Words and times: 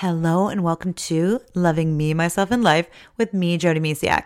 Hello 0.00 0.48
and 0.48 0.62
welcome 0.62 0.92
to 0.92 1.40
Loving 1.54 1.96
Me, 1.96 2.12
Myself, 2.12 2.50
and 2.50 2.62
Life 2.62 2.86
with 3.16 3.32
me, 3.32 3.56
Jody 3.56 3.80
Misiak. 3.80 4.24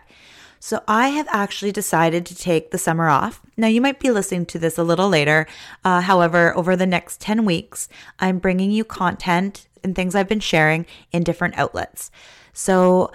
So, 0.58 0.82
I 0.88 1.10
have 1.10 1.28
actually 1.30 1.70
decided 1.70 2.26
to 2.26 2.34
take 2.34 2.72
the 2.72 2.76
summer 2.76 3.08
off. 3.08 3.40
Now, 3.56 3.68
you 3.68 3.80
might 3.80 4.00
be 4.00 4.10
listening 4.10 4.46
to 4.46 4.58
this 4.58 4.78
a 4.78 4.82
little 4.82 5.08
later. 5.08 5.46
Uh, 5.84 6.00
however, 6.00 6.52
over 6.58 6.74
the 6.74 6.86
next 6.86 7.20
10 7.20 7.44
weeks, 7.44 7.88
I'm 8.18 8.40
bringing 8.40 8.72
you 8.72 8.82
content 8.82 9.68
and 9.84 9.94
things 9.94 10.16
I've 10.16 10.28
been 10.28 10.40
sharing 10.40 10.86
in 11.12 11.22
different 11.22 11.56
outlets. 11.56 12.10
So, 12.52 13.12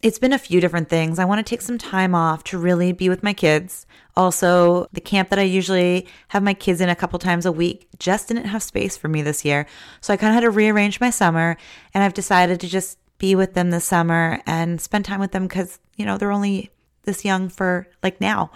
it's 0.00 0.18
been 0.18 0.32
a 0.32 0.38
few 0.38 0.60
different 0.60 0.88
things. 0.88 1.18
I 1.18 1.24
want 1.24 1.44
to 1.44 1.48
take 1.48 1.60
some 1.60 1.78
time 1.78 2.14
off 2.14 2.44
to 2.44 2.58
really 2.58 2.92
be 2.92 3.08
with 3.08 3.22
my 3.22 3.32
kids. 3.32 3.84
Also, 4.16 4.86
the 4.92 5.00
camp 5.00 5.28
that 5.30 5.38
I 5.40 5.42
usually 5.42 6.06
have 6.28 6.42
my 6.42 6.54
kids 6.54 6.80
in 6.80 6.88
a 6.88 6.94
couple 6.94 7.18
times 7.18 7.46
a 7.46 7.52
week 7.52 7.88
just 7.98 8.28
didn't 8.28 8.46
have 8.46 8.62
space 8.62 8.96
for 8.96 9.08
me 9.08 9.22
this 9.22 9.44
year. 9.44 9.66
So 10.00 10.12
I 10.12 10.16
kind 10.16 10.30
of 10.30 10.34
had 10.34 10.40
to 10.42 10.50
rearrange 10.50 11.00
my 11.00 11.10
summer 11.10 11.56
and 11.94 12.04
I've 12.04 12.14
decided 12.14 12.60
to 12.60 12.68
just 12.68 12.98
be 13.18 13.34
with 13.34 13.54
them 13.54 13.70
this 13.70 13.84
summer 13.84 14.40
and 14.46 14.80
spend 14.80 15.04
time 15.04 15.18
with 15.18 15.32
them 15.32 15.48
because, 15.48 15.80
you 15.96 16.04
know, 16.04 16.16
they're 16.16 16.30
only 16.30 16.70
this 17.02 17.24
young 17.24 17.48
for 17.48 17.88
like 18.00 18.20
now. 18.20 18.52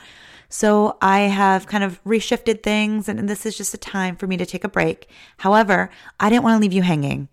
So 0.48 0.97
I 1.00 1.20
have 1.20 1.66
kind 1.66 1.83
of 1.83 2.02
reshifted 2.05 2.62
things 2.62 3.09
and 3.09 3.28
this 3.28 3.47
is 3.47 3.56
just 3.56 3.74
a 3.74 3.78
time 3.78 4.14
for 4.14 4.28
me 4.28 4.36
to 4.36 4.47
take 4.47 4.62
a 4.62 4.69
break. 4.69 5.09
However, 5.38 5.91
I 6.20 6.28
didn't 6.28 6.45
want 6.45 6.56
to 6.56 6.61
leave 6.61 6.72
you 6.72 6.83
hanging. 6.83 7.28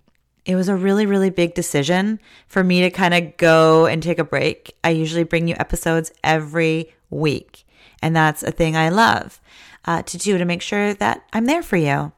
It 0.45 0.55
was 0.55 0.69
a 0.69 0.75
really, 0.75 1.05
really 1.05 1.29
big 1.29 1.53
decision 1.53 2.19
for 2.47 2.63
me 2.63 2.81
to 2.81 2.89
kind 2.89 3.13
of 3.13 3.37
go 3.37 3.85
and 3.85 4.01
take 4.01 4.19
a 4.19 4.23
break. 4.23 4.75
I 4.83 4.89
usually 4.89 5.23
bring 5.23 5.47
you 5.47 5.55
episodes 5.59 6.11
every 6.23 6.93
week, 7.09 7.65
and 8.01 8.15
that's 8.15 8.43
a 8.43 8.51
thing 8.51 8.75
I 8.75 8.89
love 8.89 9.39
uh, 9.85 10.01
to 10.03 10.17
do 10.17 10.37
to 10.37 10.45
make 10.45 10.61
sure 10.61 10.93
that 10.95 11.23
I'm 11.33 11.45
there 11.45 11.63
for 11.63 11.77
you. 11.77 12.11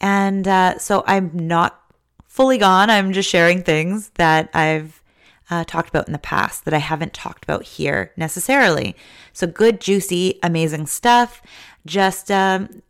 And 0.00 0.46
uh, 0.48 0.78
so 0.78 1.04
I'm 1.06 1.30
not 1.34 1.80
fully 2.26 2.58
gone. 2.58 2.90
I'm 2.90 3.12
just 3.12 3.28
sharing 3.28 3.62
things 3.62 4.10
that 4.14 4.50
I've 4.54 5.02
uh, 5.50 5.64
talked 5.64 5.90
about 5.90 6.06
in 6.06 6.12
the 6.12 6.18
past 6.18 6.64
that 6.64 6.72
I 6.72 6.78
haven't 6.78 7.12
talked 7.12 7.44
about 7.44 7.62
here 7.62 8.12
necessarily. 8.16 8.96
So 9.32 9.46
good, 9.46 9.80
juicy, 9.80 10.38
amazing 10.42 10.86
stuff. 10.86 11.42
Just 11.84 12.30
um, 12.30 12.82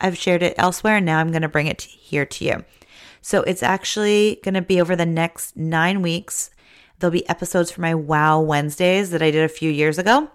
I've 0.00 0.18
shared 0.18 0.42
it 0.42 0.54
elsewhere, 0.58 0.96
and 0.96 1.06
now 1.06 1.18
I'm 1.18 1.30
going 1.30 1.42
to 1.42 1.48
bring 1.48 1.66
it 1.66 1.82
here 1.82 2.26
to 2.26 2.44
you. 2.44 2.64
So 3.22 3.42
it's 3.42 3.62
actually 3.62 4.40
going 4.42 4.54
to 4.54 4.62
be 4.62 4.80
over 4.80 4.94
the 4.94 5.06
next 5.06 5.56
nine 5.56 6.02
weeks. 6.02 6.50
There'll 6.98 7.12
be 7.12 7.28
episodes 7.28 7.70
for 7.70 7.80
my 7.80 7.94
Wow 7.94 8.40
Wednesdays 8.40 9.10
that 9.10 9.22
I 9.22 9.30
did 9.30 9.44
a 9.44 9.48
few 9.48 9.70
years 9.70 9.96
ago. 9.96 10.30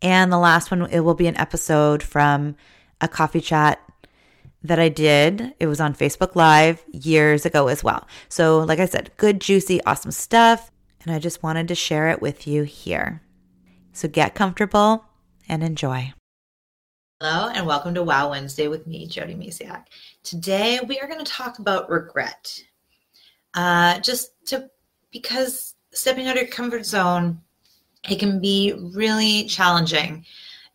And 0.00 0.32
the 0.32 0.38
last 0.38 0.70
one, 0.70 0.86
it 0.86 1.00
will 1.00 1.14
be 1.14 1.26
an 1.26 1.36
episode 1.36 2.02
from 2.02 2.56
a 3.00 3.08
coffee 3.08 3.40
chat 3.40 3.80
that 4.62 4.78
I 4.78 4.88
did. 4.88 5.54
It 5.60 5.66
was 5.66 5.80
on 5.80 5.94
Facebook 5.94 6.34
Live 6.34 6.84
years 6.92 7.44
ago 7.44 7.68
as 7.68 7.84
well. 7.84 8.06
So, 8.28 8.60
like 8.60 8.78
I 8.78 8.86
said, 8.86 9.10
good, 9.16 9.40
juicy, 9.40 9.82
awesome 9.84 10.12
stuff. 10.12 10.70
And 11.04 11.14
I 11.14 11.18
just 11.18 11.42
wanted 11.42 11.68
to 11.68 11.74
share 11.74 12.08
it 12.08 12.22
with 12.22 12.46
you 12.46 12.62
here. 12.62 13.22
So, 13.92 14.08
get 14.08 14.34
comfortable 14.34 15.04
and 15.48 15.62
enjoy. 15.62 16.12
Hello, 17.24 17.50
and 17.50 17.64
welcome 17.64 17.94
to 17.94 18.02
Wow 18.02 18.30
Wednesday 18.30 18.66
with 18.66 18.84
me, 18.84 19.06
Jody 19.06 19.36
Misiak. 19.36 19.84
Today, 20.24 20.80
we 20.88 20.98
are 20.98 21.06
going 21.06 21.24
to 21.24 21.32
talk 21.32 21.60
about 21.60 21.88
regret. 21.88 22.60
Uh, 23.54 24.00
just 24.00 24.32
to 24.46 24.68
because 25.12 25.76
stepping 25.92 26.26
out 26.26 26.34
of 26.34 26.42
your 26.42 26.50
comfort 26.50 26.84
zone, 26.84 27.40
it 28.10 28.18
can 28.18 28.40
be 28.40 28.74
really 28.92 29.44
challenging. 29.44 30.26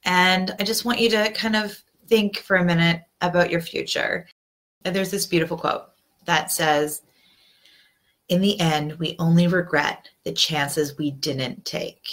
And 0.06 0.56
I 0.58 0.64
just 0.64 0.86
want 0.86 1.02
you 1.02 1.10
to 1.10 1.34
kind 1.34 1.58
of 1.58 1.84
think 2.08 2.38
for 2.38 2.56
a 2.56 2.64
minute 2.64 3.02
about 3.20 3.52
your 3.52 3.60
future. 3.60 4.26
And 4.86 4.96
there's 4.96 5.12
this 5.12 5.26
beautiful 5.26 5.58
quote 5.58 5.90
that 6.28 6.50
says, 6.50 7.02
In 8.30 8.40
the 8.40 8.58
end, 8.62 8.94
we 8.94 9.18
only 9.20 9.48
regret 9.48 10.08
the 10.24 10.32
chances 10.32 10.98
we 10.98 11.12
didn't 11.12 11.66
take. 11.66 12.08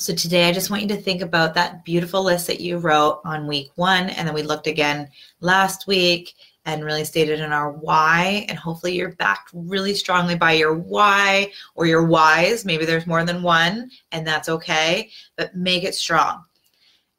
So 0.00 0.14
today 0.14 0.48
I 0.48 0.52
just 0.52 0.70
want 0.70 0.80
you 0.80 0.88
to 0.88 0.96
think 0.96 1.20
about 1.20 1.52
that 1.52 1.84
beautiful 1.84 2.24
list 2.24 2.46
that 2.46 2.62
you 2.62 2.78
wrote 2.78 3.20
on 3.22 3.46
week 3.46 3.70
one. 3.74 4.08
And 4.08 4.26
then 4.26 4.34
we 4.34 4.42
looked 4.42 4.66
again 4.66 5.10
last 5.40 5.86
week 5.86 6.36
and 6.64 6.82
really 6.82 7.04
stated 7.04 7.38
in 7.38 7.52
our 7.52 7.70
why. 7.70 8.46
And 8.48 8.58
hopefully 8.58 8.94
you're 8.94 9.12
backed 9.16 9.50
really 9.52 9.94
strongly 9.94 10.36
by 10.36 10.52
your 10.52 10.72
why 10.72 11.52
or 11.74 11.84
your 11.84 12.06
whys. 12.06 12.64
Maybe 12.64 12.86
there's 12.86 13.06
more 13.06 13.26
than 13.26 13.42
one, 13.42 13.90
and 14.10 14.26
that's 14.26 14.48
okay, 14.48 15.10
but 15.36 15.54
make 15.54 15.84
it 15.84 15.94
strong. 15.94 16.44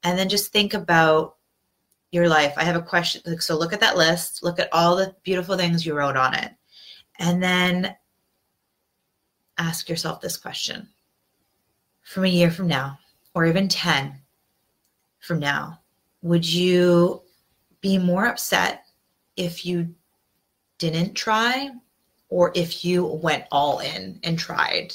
And 0.01 0.17
then 0.17 0.27
just 0.27 0.51
think 0.51 0.73
about 0.73 1.35
your 2.11 2.27
life. 2.27 2.55
I 2.57 2.63
have 2.63 2.75
a 2.75 2.81
question. 2.81 3.21
So 3.41 3.59
look 3.59 3.73
at 3.73 3.79
that 3.81 3.95
list, 3.95 4.41
look 4.41 4.59
at 4.59 4.69
all 4.73 4.95
the 4.95 5.15
beautiful 5.21 5.55
things 5.55 5.85
you 5.85 5.93
wrote 5.93 6.17
on 6.17 6.33
it. 6.33 6.51
And 7.19 7.43
then 7.43 7.95
ask 9.59 9.87
yourself 9.87 10.19
this 10.19 10.35
question 10.35 10.87
from 12.11 12.25
a 12.25 12.27
year 12.27 12.51
from 12.51 12.67
now, 12.67 12.99
or 13.33 13.45
even 13.45 13.69
10 13.69 14.13
from 15.19 15.39
now, 15.39 15.79
would 16.21 16.45
you 16.45 17.21
be 17.79 17.97
more 17.97 18.25
upset 18.25 18.83
if 19.37 19.65
you 19.65 19.95
didn't 20.77 21.13
try 21.13 21.69
or 22.27 22.51
if 22.53 22.83
you 22.83 23.05
went 23.05 23.45
all 23.49 23.79
in 23.79 24.19
and 24.23 24.37
tried? 24.37 24.93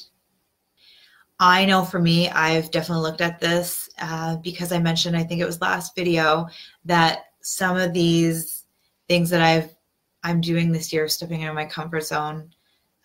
I 1.41 1.65
know 1.65 1.87
for 1.87 1.99
me, 1.99 2.29
I've 2.29 2.71
definitely 2.71 3.05
looked 3.05 3.23
at 3.23 3.41
this 3.41 3.89
uh, 3.99 4.37
because 4.37 4.71
I 4.71 4.79
mentioned, 4.79 5.17
I 5.17 5.25
think 5.25 5.41
it 5.41 5.47
was 5.47 5.63
last 5.63 5.97
video, 5.97 6.49
that 6.85 7.21
some 7.41 7.79
of 7.79 7.95
these 7.95 8.67
things 9.09 9.31
that 9.31 9.41
I've 9.41 9.75
I'm 10.23 10.43
doing 10.43 10.71
this 10.71 10.93
year, 10.93 11.09
stepping 11.09 11.45
out 11.45 11.51
of 11.51 11.55
my 11.55 11.65
comfort 11.65 12.05
zone, 12.05 12.51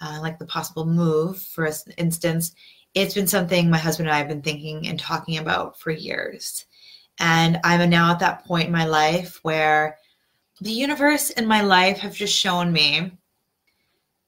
uh, 0.01 0.19
like 0.22 0.38
the 0.38 0.45
possible 0.47 0.85
move, 0.85 1.39
for 1.39 1.69
instance, 1.97 2.53
it's 2.94 3.13
been 3.13 3.28
something 3.28 3.69
my 3.69 3.78
husband 3.78 4.09
and 4.09 4.16
I 4.16 4.19
have 4.19 4.28
been 4.28 4.41
thinking 4.41 4.88
and 4.88 5.00
talking 5.00 5.38
about 5.38 5.79
for 5.79 5.91
years. 5.91 6.66
And 7.19 7.59
I'm 7.63 7.90
now 7.90 8.12
at 8.12 8.19
that 8.19 8.46
point 8.46 8.68
in 8.68 8.72
my 8.72 8.85
life 8.85 9.40
where 9.44 9.97
the 10.59 10.72
universe 10.72 11.29
and 11.31 11.47
my 11.47 11.62
life 11.62 12.00
have 12.00 12.13
just 12.13 12.38
shown 12.38 12.72
me 12.72 13.12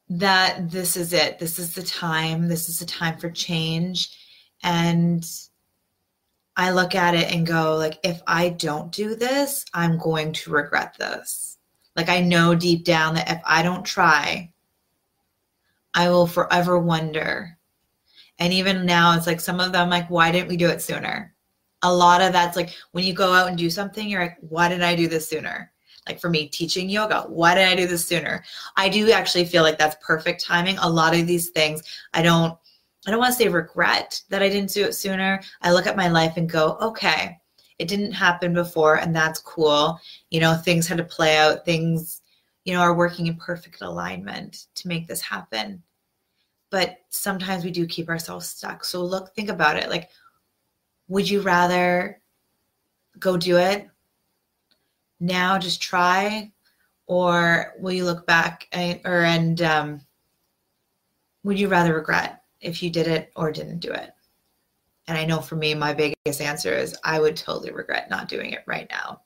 that 0.09 0.69
this 0.69 0.95
is 0.95 1.13
it. 1.13 1.39
This 1.39 1.59
is 1.59 1.73
the 1.73 1.83
time. 1.83 2.47
This 2.47 2.69
is 2.69 2.79
the 2.79 2.85
time 2.85 3.17
for 3.17 3.29
change. 3.29 4.17
And 4.63 5.25
I 6.55 6.71
look 6.71 6.95
at 6.95 7.15
it 7.15 7.31
and 7.31 7.47
go 7.47 7.75
like 7.75 7.99
if 8.03 8.21
I 8.27 8.49
don't 8.49 8.91
do 8.91 9.15
this, 9.15 9.65
I'm 9.73 9.97
going 9.97 10.33
to 10.33 10.51
regret 10.51 10.95
this. 10.97 11.57
Like 11.95 12.09
I 12.09 12.21
know 12.21 12.55
deep 12.55 12.85
down 12.85 13.15
that 13.15 13.29
if 13.29 13.41
I 13.45 13.63
don't 13.63 13.85
try, 13.85 14.51
I 15.93 16.09
will 16.09 16.27
forever 16.27 16.79
wonder 16.79 17.57
and 18.39 18.53
even 18.53 18.85
now, 18.85 19.15
it's 19.15 19.27
like 19.27 19.39
some 19.39 19.59
of 19.59 19.71
them, 19.71 19.89
like, 19.89 20.09
why 20.09 20.31
didn't 20.31 20.49
we 20.49 20.57
do 20.57 20.69
it 20.69 20.81
sooner? 20.81 21.35
A 21.83 21.93
lot 21.93 22.21
of 22.21 22.33
that's 22.33 22.55
like 22.55 22.73
when 22.91 23.03
you 23.03 23.13
go 23.13 23.33
out 23.33 23.49
and 23.49 23.57
do 23.57 23.69
something, 23.69 24.07
you're 24.07 24.21
like, 24.21 24.37
why 24.41 24.69
didn't 24.69 24.83
I 24.83 24.95
do 24.95 25.07
this 25.07 25.27
sooner? 25.27 25.71
Like 26.07 26.19
for 26.19 26.29
me, 26.29 26.47
teaching 26.47 26.89
yoga, 26.89 27.23
why 27.27 27.55
didn't 27.55 27.73
I 27.73 27.75
do 27.75 27.87
this 27.87 28.05
sooner? 28.05 28.43
I 28.75 28.89
do 28.89 29.11
actually 29.11 29.45
feel 29.45 29.63
like 29.63 29.77
that's 29.77 29.97
perfect 30.05 30.43
timing. 30.43 30.77
A 30.77 30.89
lot 30.89 31.15
of 31.15 31.27
these 31.27 31.49
things, 31.49 31.81
I 32.13 32.21
don't, 32.21 32.57
I 33.05 33.11
don't 33.11 33.19
want 33.19 33.33
to 33.33 33.37
say 33.37 33.49
regret 33.49 34.21
that 34.29 34.41
I 34.41 34.49
didn't 34.49 34.73
do 34.73 34.85
it 34.85 34.93
sooner. 34.95 35.41
I 35.61 35.71
look 35.71 35.87
at 35.87 35.97
my 35.97 36.07
life 36.07 36.37
and 36.37 36.49
go, 36.49 36.77
okay, 36.81 37.37
it 37.79 37.87
didn't 37.87 38.13
happen 38.13 38.53
before, 38.53 38.95
and 38.95 39.15
that's 39.15 39.39
cool. 39.39 39.99
You 40.29 40.39
know, 40.39 40.55
things 40.55 40.87
had 40.87 40.99
to 40.99 41.03
play 41.03 41.37
out. 41.37 41.65
Things, 41.65 42.21
you 42.63 42.73
know, 42.73 42.79
are 42.79 42.93
working 42.93 43.27
in 43.27 43.35
perfect 43.35 43.81
alignment 43.81 44.67
to 44.75 44.87
make 44.87 45.07
this 45.07 45.21
happen 45.21 45.83
but 46.73 47.01
sometimes 47.09 47.63
we 47.63 47.69
do 47.69 47.85
keep 47.85 48.09
ourselves 48.09 48.49
stuck. 48.49 48.83
So 48.83 49.03
look, 49.03 49.35
think 49.35 49.49
about 49.49 49.77
it. 49.77 49.91
Like, 49.91 50.09
would 51.07 51.29
you 51.29 51.41
rather 51.41 52.19
go 53.19 53.37
do 53.37 53.57
it 53.57 53.87
now, 55.19 55.59
just 55.59 55.83
try, 55.83 56.51
or 57.05 57.75
will 57.77 57.91
you 57.91 58.05
look 58.05 58.25
back 58.25 58.67
and, 58.71 58.99
or 59.05 59.23
and 59.23 59.61
um, 59.61 60.01
would 61.43 61.59
you 61.59 61.67
rather 61.67 61.93
regret 61.93 62.41
if 62.59 62.81
you 62.81 62.89
did 62.89 63.05
it 63.05 63.31
or 63.35 63.51
didn't 63.51 63.77
do 63.77 63.91
it? 63.91 64.09
And 65.07 65.15
I 65.15 65.25
know 65.25 65.41
for 65.41 65.55
me, 65.55 65.75
my 65.75 65.93
biggest 65.93 66.41
answer 66.41 66.73
is 66.73 66.97
I 67.03 67.19
would 67.19 67.37
totally 67.37 67.71
regret 67.71 68.09
not 68.09 68.27
doing 68.27 68.49
it 68.49 68.63
right 68.65 68.87
now 68.89 69.21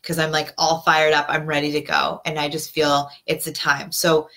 because 0.00 0.18
I'm 0.18 0.30
like 0.30 0.54
all 0.56 0.80
fired 0.80 1.12
up. 1.12 1.26
I'm 1.28 1.44
ready 1.44 1.72
to 1.72 1.82
go. 1.82 2.22
And 2.24 2.38
I 2.38 2.48
just 2.48 2.70
feel 2.70 3.10
it's 3.26 3.44
the 3.44 3.52
time. 3.52 3.92
So 3.92 4.30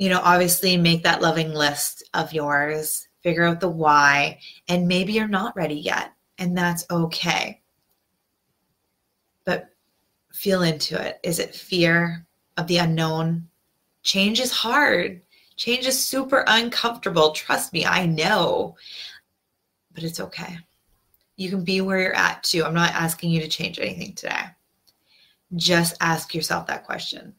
you 0.00 0.08
know, 0.08 0.22
obviously 0.24 0.78
make 0.78 1.02
that 1.02 1.20
loving 1.20 1.52
list 1.52 2.02
of 2.14 2.32
yours, 2.32 3.06
figure 3.22 3.44
out 3.44 3.60
the 3.60 3.68
why, 3.68 4.40
and 4.66 4.88
maybe 4.88 5.12
you're 5.12 5.28
not 5.28 5.54
ready 5.54 5.74
yet, 5.74 6.14
and 6.38 6.56
that's 6.56 6.86
okay. 6.90 7.60
But 9.44 9.68
feel 10.32 10.62
into 10.62 10.98
it. 10.98 11.20
Is 11.22 11.38
it 11.38 11.54
fear 11.54 12.26
of 12.56 12.66
the 12.66 12.78
unknown? 12.78 13.46
Change 14.02 14.40
is 14.40 14.50
hard. 14.50 15.20
Change 15.56 15.86
is 15.86 16.02
super 16.02 16.46
uncomfortable. 16.46 17.32
Trust 17.32 17.74
me, 17.74 17.84
I 17.84 18.06
know. 18.06 18.76
But 19.92 20.04
it's 20.04 20.20
okay. 20.20 20.56
You 21.36 21.50
can 21.50 21.62
be 21.62 21.82
where 21.82 22.00
you're 22.00 22.16
at 22.16 22.42
too. 22.42 22.64
I'm 22.64 22.72
not 22.72 22.94
asking 22.94 23.32
you 23.32 23.42
to 23.42 23.48
change 23.48 23.78
anything 23.78 24.14
today. 24.14 24.44
Just 25.56 25.98
ask 26.00 26.34
yourself 26.34 26.66
that 26.68 26.86
question 26.86 27.34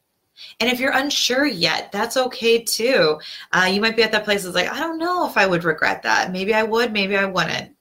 And 0.60 0.70
if 0.70 0.80
you're 0.80 0.92
unsure 0.92 1.46
yet, 1.46 1.92
that's 1.92 2.18
okay 2.18 2.64
too. 2.64 3.20
Uh, 3.52 3.70
you 3.72 3.82
might 3.82 3.96
be 3.96 4.04
at 4.04 4.12
that 4.12 4.26
place 4.26 4.44
that's 4.44 4.56
like, 4.56 4.72
I 4.72 4.80
don't 4.80 4.98
know 4.98 5.28
if 5.28 5.38
I 5.38 5.48
would 5.48 5.64
regret 5.64 6.04
that. 6.04 6.32
Maybe 6.32 6.54
I 6.54 6.64
would, 6.64 6.94
maybe 6.94 7.18
I 7.18 7.26
wouldn't. 7.26 7.76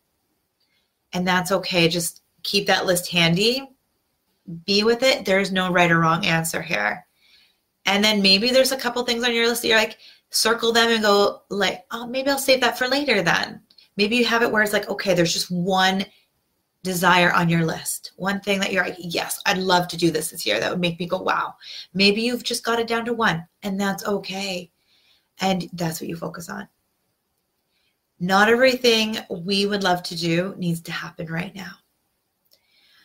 And 1.12 1.26
that's 1.26 1.52
okay. 1.52 1.88
Just 1.88 2.22
keep 2.42 2.66
that 2.66 2.86
list 2.86 3.10
handy. 3.10 3.68
Be 4.64 4.82
with 4.82 5.02
it. 5.02 5.24
There's 5.24 5.52
no 5.52 5.72
right 5.72 5.90
or 5.90 6.00
wrong 6.00 6.24
answer 6.24 6.62
here. 6.62 7.06
And 7.86 8.04
then 8.04 8.22
maybe 8.22 8.50
there's 8.50 8.72
a 8.72 8.76
couple 8.76 9.02
things 9.04 9.24
on 9.24 9.34
your 9.34 9.46
list 9.46 9.62
that 9.62 9.68
you're 9.68 9.78
like, 9.78 9.98
circle 10.30 10.72
them 10.72 10.90
and 10.90 11.02
go 11.02 11.42
like, 11.50 11.84
oh, 11.90 12.06
maybe 12.06 12.30
I'll 12.30 12.38
save 12.38 12.60
that 12.60 12.78
for 12.78 12.86
later 12.88 13.22
then. 13.22 13.60
Maybe 13.96 14.16
you 14.16 14.24
have 14.24 14.42
it 14.42 14.50
where 14.50 14.62
it's 14.62 14.72
like, 14.72 14.88
okay, 14.88 15.14
there's 15.14 15.32
just 15.32 15.50
one 15.50 16.04
desire 16.82 17.32
on 17.32 17.48
your 17.48 17.64
list, 17.64 18.12
one 18.16 18.40
thing 18.40 18.58
that 18.60 18.72
you're 18.72 18.84
like, 18.84 18.96
yes, 18.98 19.40
I'd 19.46 19.58
love 19.58 19.86
to 19.88 19.96
do 19.96 20.10
this 20.10 20.30
this 20.30 20.46
year. 20.46 20.58
That 20.58 20.70
would 20.70 20.80
make 20.80 20.98
me 20.98 21.06
go, 21.06 21.18
wow. 21.18 21.54
Maybe 21.92 22.22
you've 22.22 22.42
just 22.42 22.64
got 22.64 22.78
it 22.80 22.86
down 22.86 23.04
to 23.04 23.12
one, 23.12 23.46
and 23.62 23.78
that's 23.78 24.06
okay. 24.06 24.70
And 25.40 25.68
that's 25.74 26.00
what 26.00 26.08
you 26.08 26.16
focus 26.16 26.48
on. 26.48 26.68
Not 28.18 28.48
everything 28.48 29.18
we 29.30 29.66
would 29.66 29.82
love 29.82 30.02
to 30.04 30.16
do 30.16 30.54
needs 30.58 30.80
to 30.82 30.92
happen 30.92 31.26
right 31.26 31.54
now. 31.54 31.72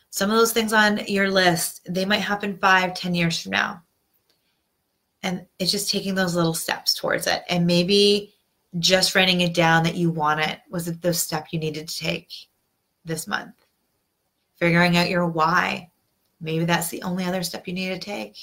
Some 0.09 0.29
of 0.29 0.37
those 0.37 0.53
things 0.53 0.71
on 0.71 1.05
your 1.07 1.29
list, 1.29 1.81
they 1.89 2.05
might 2.05 2.19
happen 2.19 2.57
five, 2.57 2.93
ten 2.93 3.15
years 3.15 3.41
from 3.41 3.51
now. 3.51 3.81
And 5.23 5.45
it's 5.59 5.71
just 5.71 5.89
taking 5.89 6.15
those 6.15 6.35
little 6.35 6.53
steps 6.53 6.93
towards 6.93 7.27
it. 7.27 7.43
And 7.49 7.65
maybe 7.65 8.33
just 8.79 9.15
writing 9.15 9.41
it 9.41 9.53
down 9.53 9.83
that 9.83 9.95
you 9.95 10.11
want 10.11 10.41
it 10.41 10.59
was 10.69 10.85
the 10.85 11.13
step 11.13 11.47
you 11.51 11.59
needed 11.59 11.87
to 11.87 11.97
take 11.97 12.31
this 13.05 13.27
month 13.27 13.64
figuring 14.57 14.97
out 14.97 15.09
your 15.09 15.27
why. 15.27 15.89
Maybe 16.41 16.65
that's 16.65 16.89
the 16.89 17.03
only 17.03 17.25
other 17.25 17.43
step 17.43 17.67
you 17.67 17.73
need 17.73 17.89
to 17.89 17.99
take. 17.99 18.37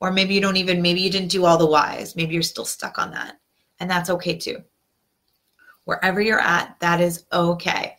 Or 0.00 0.10
maybe 0.10 0.34
you 0.34 0.40
don't 0.40 0.56
even, 0.56 0.80
maybe 0.80 1.00
you 1.00 1.10
didn't 1.10 1.28
do 1.28 1.44
all 1.44 1.58
the 1.58 1.66
whys. 1.66 2.16
Maybe 2.16 2.34
you're 2.34 2.42
still 2.42 2.64
stuck 2.64 2.98
on 2.98 3.10
that. 3.12 3.38
And 3.80 3.90
that's 3.90 4.10
okay 4.10 4.36
too. 4.36 4.62
Wherever 5.84 6.20
you're 6.20 6.40
at, 6.40 6.78
that 6.80 7.00
is 7.00 7.24
okay. 7.32 7.96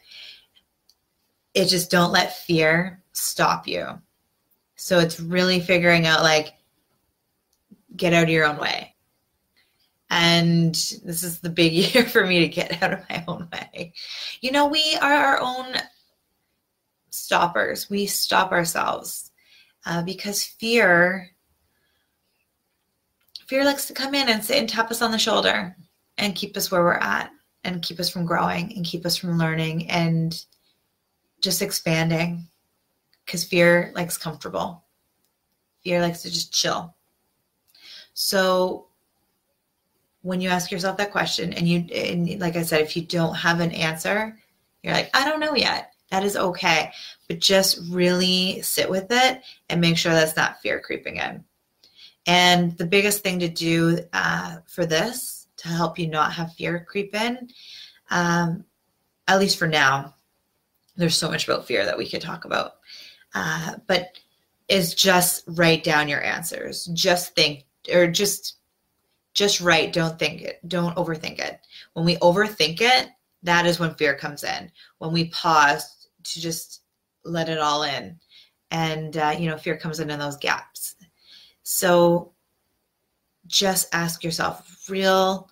It 1.54 1.66
just 1.66 1.92
don't 1.92 2.12
let 2.12 2.38
fear 2.38 3.04
stop 3.12 3.68
you. 3.68 3.88
So 4.76 5.00
it's 5.00 5.20
really 5.20 5.60
figuring 5.60 6.08
out 6.08 6.24
like, 6.24 6.54
get 7.96 8.14
out 8.14 8.24
of 8.24 8.30
your 8.30 8.46
own 8.46 8.58
way. 8.58 8.96
And 10.10 10.74
this 10.74 11.24
is 11.24 11.40
the 11.40 11.50
big 11.50 11.72
year 11.94 12.06
for 12.06 12.26
me 12.26 12.40
to 12.40 12.48
get 12.48 12.82
out 12.82 12.94
of 12.94 13.10
my 13.10 13.24
own 13.28 13.48
way. 13.52 13.94
You 14.42 14.52
know, 14.52 14.68
we 14.68 14.98
are 15.02 15.14
our 15.14 15.40
own 15.40 15.76
stoppers. 17.12 17.90
We 17.90 18.06
stop 18.06 18.52
ourselves 18.52 19.32
uh, 19.86 20.04
because 20.04 20.44
fear 20.44 21.30
fear 23.48 23.66
likes 23.66 23.86
to 23.88 23.94
come 23.94 24.16
in 24.16 24.30
and 24.30 24.44
sit 24.44 24.58
and 24.58 24.70
tap 24.70 24.90
us 24.92 25.02
on 25.02 25.12
the 25.12 25.18
shoulder 25.18 25.76
and 26.18 26.36
keep 26.36 26.56
us 26.56 26.72
where 26.72 26.84
we're 26.84 26.94
at 26.94 27.32
and 27.66 27.82
keep 27.82 28.00
us 28.00 28.10
from 28.10 28.26
growing 28.26 28.74
and 28.76 28.86
keep 28.86 29.06
us 29.06 29.18
from 29.18 29.38
learning 29.38 29.90
and 29.90 30.46
just 31.42 31.62
expanding 31.62 32.48
because 33.26 33.44
fear 33.44 33.92
likes 33.94 34.18
comfortable. 34.18 34.84
Fear 35.84 36.02
likes 36.02 36.22
to 36.22 36.32
just 36.32 36.54
chill. 36.54 36.96
So 38.14 38.88
when 40.22 40.42
you 40.42 40.50
ask 40.50 40.72
yourself 40.72 40.98
that 40.98 41.12
question 41.12 41.54
and 41.54 41.68
you 41.68 41.80
and 41.94 42.40
like 42.40 42.56
i 42.56 42.62
said 42.62 42.82
if 42.82 42.96
you 42.96 43.02
don't 43.04 43.36
have 43.36 43.60
an 43.60 43.72
answer 43.72 44.38
you're 44.84 44.94
like 44.94 45.10
i 45.14 45.26
don't 45.26 45.40
know 45.40 45.56
yet 45.56 45.91
that 46.12 46.24
is 46.24 46.38
okay. 46.38 46.92
But 47.28 47.40
just 47.40 47.80
really 47.90 48.62
sit 48.62 48.90
with 48.90 49.08
it 49.10 49.42
and 49.70 49.82
make 49.82 49.98
sure 49.98 50.12
that's 50.12 50.36
not 50.36 50.62
fear 50.62 50.80
creeping 50.80 51.18
in. 51.18 51.44
And 52.28 52.78
the 52.78 52.86
biggest 52.86 53.24
thing 53.24 53.40
to 53.40 53.48
do 53.48 54.00
uh, 54.14 54.58
for 54.68 54.86
this 54.86 55.48
to 55.58 55.70
help 55.70 55.98
you 55.98 56.08
not 56.08 56.34
have 56.34 56.54
fear 56.54 56.86
creep 56.88 57.16
in, 57.16 57.50
um, 58.10 58.64
at 59.28 59.40
least 59.40 59.58
for 59.58 59.68
now, 59.68 60.14
there's 60.98 61.18
so 61.18 61.30
much 61.30 61.48
about 61.48 61.66
fear 61.66 61.86
that 61.86 61.98
we 61.98 62.08
could 62.08 62.22
talk 62.22 62.46
about. 62.46 62.74
Uh, 63.34 63.76
but 63.88 64.20
is 64.68 64.94
just 64.94 65.44
write 65.48 65.84
down 65.84 66.08
your 66.08 66.22
answers. 66.22 66.86
Just 66.94 67.34
think 67.36 67.66
or 67.92 68.08
just 68.08 68.56
just 69.34 69.62
write. 69.62 69.94
Don't 69.94 70.20
think 70.20 70.42
it. 70.42 70.60
Don't 70.68 70.96
overthink 70.96 71.40
it. 71.40 71.60
When 71.94 72.06
we 72.06 72.18
overthink 72.18 72.82
it, 72.82 73.10
that 73.44 73.66
is 73.66 73.80
when 73.80 73.96
fear 73.96 74.16
comes 74.16 74.44
in. 74.44 74.72
When 75.00 75.12
we 75.12 75.30
pause, 75.30 76.01
to 76.24 76.42
just 76.42 76.82
let 77.24 77.50
it 77.50 77.60
all 77.60 77.84
in. 77.84 78.20
And 78.72 79.18
uh, 79.18 79.36
you 79.38 79.50
know 79.50 79.58
fear 79.58 79.78
comes 79.78 80.00
in 80.00 80.10
in 80.10 80.20
those 80.20 80.38
gaps. 80.38 80.96
So 81.64 82.34
just 83.48 83.94
ask 83.94 84.24
yourself 84.24 84.86
real 84.90 85.50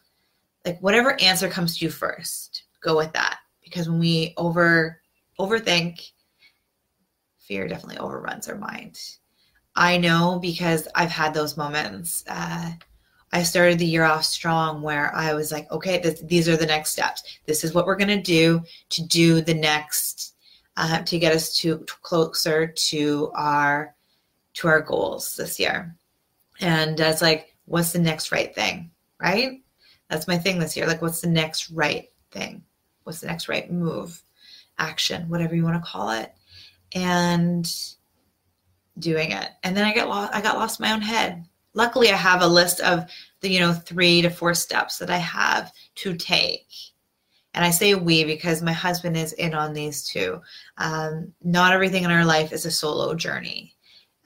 like 0.65 0.79
whatever 0.79 1.19
answer 1.21 1.49
comes 1.49 1.77
to 1.77 1.85
you 1.85 1.91
first 1.91 2.63
go 2.81 2.95
with 2.95 3.11
that. 3.13 3.39
Because 3.63 3.89
when 3.89 3.99
we 3.99 4.33
over 4.37 5.01
overthink 5.39 6.11
fear 7.37 7.67
definitely 7.67 7.97
overruns 7.97 8.47
our 8.47 8.57
mind. 8.57 8.99
I 9.75 9.97
know 9.97 10.39
because 10.41 10.87
i've 10.95 11.11
had 11.11 11.33
those 11.33 11.55
moments 11.55 12.23
uh, 12.27 12.71
i 13.31 13.43
started 13.43 13.79
the 13.79 13.85
year 13.85 14.03
off 14.03 14.25
strong 14.25 14.81
where 14.81 15.15
i 15.15 15.33
was 15.33 15.51
like 15.51 15.71
okay 15.71 15.99
this, 15.99 16.21
these 16.21 16.49
are 16.49 16.57
the 16.57 16.65
next 16.65 16.91
steps. 16.91 17.23
This 17.45 17.63
is 17.63 17.73
what 17.73 17.85
we're 17.85 17.95
going 17.95 18.09
to 18.09 18.21
do 18.21 18.61
to 18.89 19.05
do 19.05 19.41
the 19.41 19.53
next 19.53 20.35
uh, 20.79 21.01
to 21.03 21.19
get 21.19 21.35
us 21.35 21.53
to 21.57 21.79
closer 22.01 22.65
to 22.65 23.29
our 23.35 23.93
to 24.53 24.67
our 24.67 24.81
goals 24.81 25.35
this 25.35 25.59
year. 25.59 25.93
And 26.61 26.97
that's 26.97 27.21
like, 27.21 27.53
what's 27.65 27.91
the 27.91 27.99
next 27.99 28.31
right 28.31 28.55
thing, 28.55 28.89
right? 29.21 29.61
That's 30.09 30.27
my 30.27 30.37
thing 30.37 30.57
this 30.57 30.77
year. 30.77 30.87
Like, 30.87 31.01
what's 31.01 31.19
the 31.19 31.27
next 31.27 31.69
right 31.69 32.09
thing? 32.31 32.63
What's 33.03 33.19
the 33.19 33.27
next 33.27 33.49
right 33.49 33.69
move, 33.69 34.21
action, 34.77 35.27
whatever 35.27 35.53
you 35.53 35.63
want 35.63 35.75
to 35.75 35.89
call 35.89 36.11
it, 36.11 36.33
and 36.95 37.69
doing 38.99 39.31
it. 39.31 39.49
And 39.63 39.75
then 39.75 39.83
I 39.83 39.93
got 39.93 40.07
lost. 40.07 40.33
I 40.33 40.41
got 40.41 40.57
lost 40.57 40.79
my 40.79 40.93
own 40.93 41.01
head. 41.01 41.45
Luckily, 41.73 42.09
I 42.09 42.15
have 42.15 42.41
a 42.41 42.47
list 42.47 42.79
of 42.79 43.05
the 43.41 43.49
you 43.49 43.59
know 43.59 43.73
three 43.73 44.21
to 44.21 44.29
four 44.29 44.53
steps 44.53 44.97
that 44.99 45.09
I 45.09 45.17
have 45.17 45.73
to 45.95 46.15
take 46.15 46.67
and 47.53 47.65
I 47.65 47.71
say 47.71 47.95
we 47.95 48.23
because 48.23 48.61
my 48.61 48.71
husband 48.71 49.17
is 49.17 49.33
in 49.33 49.53
on 49.53 49.73
these 49.73 50.03
too. 50.03 50.41
Um, 50.77 51.33
not 51.43 51.73
everything 51.73 52.03
in 52.03 52.11
our 52.11 52.25
life 52.25 52.53
is 52.53 52.65
a 52.65 52.71
solo 52.71 53.15
journey. 53.15 53.75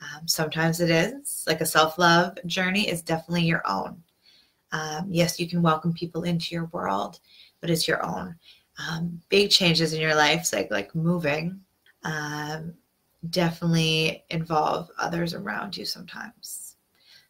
Um, 0.02 0.28
sometimes 0.28 0.82
it 0.82 0.90
is, 0.90 1.44
like 1.48 1.62
a 1.62 1.66
self 1.66 1.98
love 1.98 2.38
journey 2.46 2.90
is 2.90 3.02
definitely 3.02 3.44
your 3.46 3.62
own. 3.66 4.04
Um, 4.72 5.08
yes, 5.10 5.40
you 5.40 5.48
can 5.48 5.62
welcome 5.62 5.94
people 5.94 6.24
into 6.24 6.54
your 6.54 6.66
world, 6.66 7.20
but 7.62 7.70
it's 7.70 7.88
your 7.88 8.04
own. 8.06 8.36
Um, 8.78 9.22
big 9.30 9.52
changes 9.52 9.94
in 9.94 10.02
your 10.02 10.16
life, 10.16 10.52
like 10.52 10.72
like 10.72 10.94
moving, 10.94 11.62
um, 12.04 12.74
definitely 13.30 14.26
involve 14.32 14.90
others 15.00 15.34
around 15.34 15.78
you 15.78 15.86
sometimes. 15.86 16.76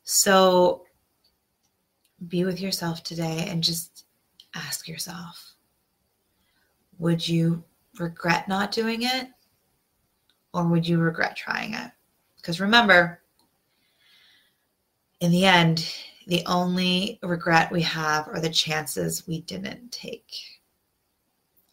So 0.04 0.84
be 2.28 2.46
with 2.46 2.62
yourself 2.62 3.04
today 3.04 3.46
and 3.50 3.62
just 3.62 4.06
ask 4.56 4.88
yourself 4.88 5.53
would 7.00 7.28
you 7.28 7.64
regret 8.00 8.48
not 8.48 8.72
doing 8.72 9.04
it? 9.04 9.28
Or 10.54 10.68
would 10.68 10.88
you 10.88 11.00
regret 11.00 11.36
trying 11.36 11.74
it? 11.74 11.92
Because 12.38 12.60
remember, 12.60 13.22
in 15.20 15.32
the 15.32 15.46
end, 15.46 15.92
the 16.28 16.44
only 16.46 17.20
regret 17.24 17.72
we 17.72 17.82
have 17.82 18.28
are 18.28 18.40
the 18.40 18.50
chances 18.50 19.28
we 19.28 19.42
didn't 19.42 19.92
take. 19.92 20.34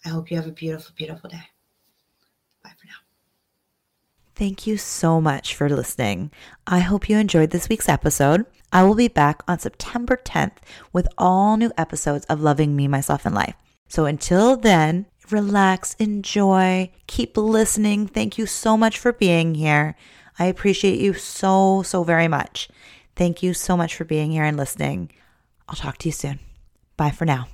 I 0.04 0.08
hope 0.08 0.30
you 0.30 0.36
have 0.36 0.46
a 0.46 0.52
beautiful, 0.52 0.94
beautiful 0.96 1.28
day. 1.28 1.42
Bye 2.64 2.72
for 2.78 2.86
now. 2.86 2.92
Thank 4.34 4.66
you 4.66 4.78
so 4.78 5.20
much 5.20 5.54
for 5.54 5.68
listening. 5.68 6.30
I 6.66 6.80
hope 6.80 7.08
you 7.08 7.18
enjoyed 7.18 7.50
this 7.50 7.68
week's 7.68 7.88
episode. 7.88 8.46
I 8.72 8.84
will 8.84 8.94
be 8.94 9.08
back 9.08 9.42
on 9.46 9.58
September 9.58 10.16
10th 10.16 10.56
with 10.92 11.08
all 11.18 11.56
new 11.56 11.72
episodes 11.76 12.24
of 12.26 12.40
Loving 12.40 12.74
Me, 12.74 12.88
Myself, 12.88 13.26
and 13.26 13.34
Life. 13.34 13.56
So 13.90 14.06
until 14.06 14.56
then, 14.56 15.06
relax, 15.30 15.94
enjoy, 15.98 16.92
keep 17.08 17.36
listening. 17.36 18.06
Thank 18.06 18.38
you 18.38 18.46
so 18.46 18.76
much 18.76 18.96
for 18.96 19.12
being 19.12 19.56
here. 19.56 19.96
I 20.38 20.46
appreciate 20.46 21.00
you 21.00 21.12
so, 21.12 21.82
so 21.82 22.04
very 22.04 22.28
much. 22.28 22.68
Thank 23.16 23.42
you 23.42 23.52
so 23.52 23.76
much 23.76 23.96
for 23.96 24.04
being 24.04 24.30
here 24.30 24.44
and 24.44 24.56
listening. 24.56 25.10
I'll 25.68 25.74
talk 25.74 25.98
to 25.98 26.08
you 26.08 26.12
soon. 26.12 26.38
Bye 26.96 27.10
for 27.10 27.24
now. 27.24 27.48